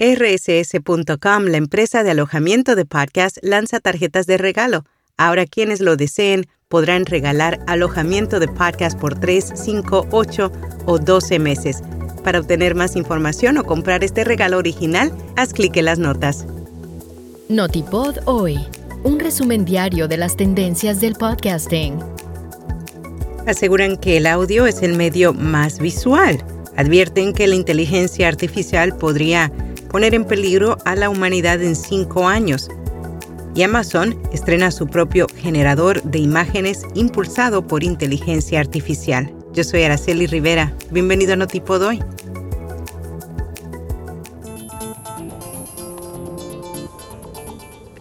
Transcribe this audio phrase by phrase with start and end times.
[0.00, 4.84] RSS.com, la empresa de alojamiento de podcast, lanza tarjetas de regalo.
[5.16, 10.52] Ahora quienes lo deseen podrán regalar alojamiento de podcast por 3, 5, 8
[10.86, 11.80] o 12 meses.
[12.24, 16.44] Para obtener más información o comprar este regalo original, haz clic en las notas.
[17.48, 18.58] Notipod hoy,
[19.04, 22.00] un resumen diario de las tendencias del podcasting.
[23.46, 26.42] Aseguran que el audio es el medio más visual.
[26.76, 29.52] Advierten que la inteligencia artificial podría
[29.94, 32.68] poner en peligro a la humanidad en cinco años.
[33.54, 39.32] Y Amazon estrena su propio generador de imágenes impulsado por inteligencia artificial.
[39.52, 40.74] Yo soy Araceli Rivera.
[40.90, 42.00] Bienvenido a Notipod hoy.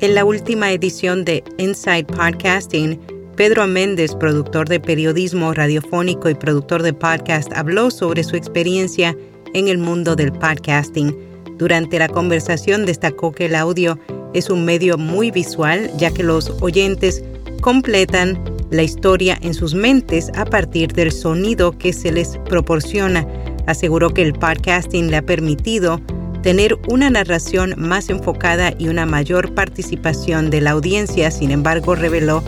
[0.00, 2.98] En la última edición de Inside Podcasting,
[3.36, 9.16] Pedro Méndez, productor de periodismo radiofónico y productor de podcast, habló sobre su experiencia
[9.54, 11.35] en el mundo del podcasting.
[11.58, 13.98] Durante la conversación destacó que el audio
[14.34, 17.24] es un medio muy visual, ya que los oyentes
[17.62, 18.38] completan
[18.70, 23.26] la historia en sus mentes a partir del sonido que se les proporciona.
[23.66, 26.00] Aseguró que el podcasting le ha permitido
[26.42, 32.42] tener una narración más enfocada y una mayor participación de la audiencia, sin embargo reveló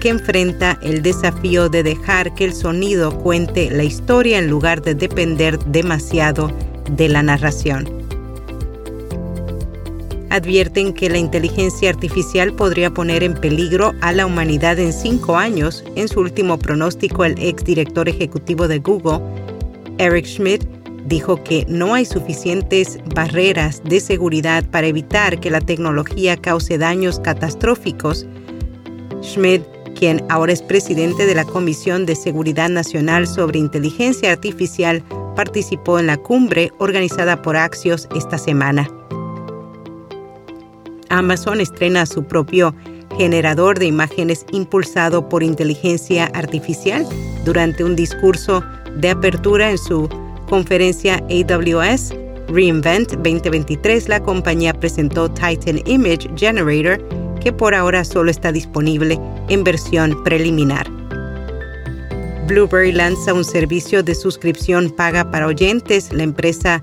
[0.00, 4.94] que enfrenta el desafío de dejar que el sonido cuente la historia en lugar de
[4.94, 6.52] depender demasiado
[6.90, 7.97] de la narración.
[10.30, 15.82] Advierten que la inteligencia artificial podría poner en peligro a la humanidad en cinco años.
[15.96, 19.20] En su último pronóstico, el exdirector ejecutivo de Google,
[19.96, 20.64] Eric Schmidt,
[21.06, 27.18] dijo que no hay suficientes barreras de seguridad para evitar que la tecnología cause daños
[27.20, 28.26] catastróficos.
[29.22, 29.62] Schmidt,
[29.98, 35.02] quien ahora es presidente de la Comisión de Seguridad Nacional sobre Inteligencia Artificial,
[35.34, 38.90] participó en la cumbre organizada por Axios esta semana.
[41.10, 42.74] Amazon estrena su propio
[43.16, 47.06] generador de imágenes impulsado por inteligencia artificial
[47.44, 48.62] durante un discurso
[48.96, 50.08] de apertura en su
[50.48, 52.14] conferencia AWS
[52.48, 56.98] Reinvent 2023, la compañía presentó Titan Image Generator,
[57.40, 59.20] que por ahora solo está disponible
[59.50, 60.90] en versión preliminar.
[62.46, 66.10] Blueberry lanza un servicio de suscripción paga para oyentes.
[66.10, 66.82] La empresa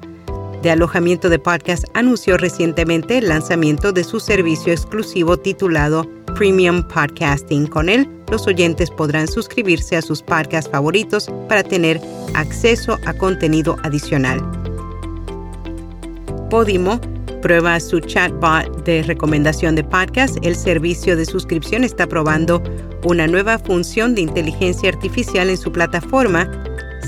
[0.65, 7.67] de alojamiento de podcast anunció recientemente el lanzamiento de su servicio exclusivo titulado Premium Podcasting.
[7.67, 12.01] Con él, los oyentes podrán suscribirse a sus podcasts favoritos para tener
[12.33, 14.41] acceso a contenido adicional.
[16.49, 16.99] Podimo
[17.43, 20.43] prueba su chatbot de recomendación de podcast.
[20.43, 22.63] El servicio de suscripción está probando
[23.03, 26.49] una nueva función de inteligencia artificial en su plataforma.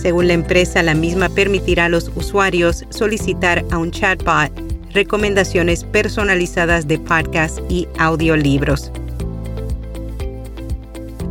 [0.01, 4.51] Según la empresa, la misma permitirá a los usuarios solicitar a un chatbot
[4.93, 8.91] recomendaciones personalizadas de podcast y audiolibros.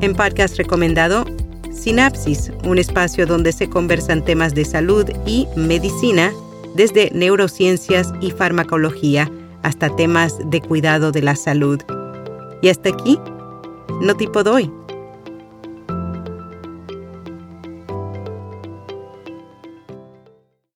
[0.00, 1.24] En podcast recomendado,
[1.72, 6.32] Sinapsis, un espacio donde se conversan temas de salud y medicina,
[6.74, 9.30] desde neurociencias y farmacología
[9.62, 11.80] hasta temas de cuidado de la salud.
[12.62, 13.18] Y hasta aquí,
[14.00, 14.70] no tipo doy.